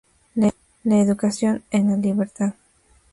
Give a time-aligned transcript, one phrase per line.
[0.83, 2.55] La educación en la libertad.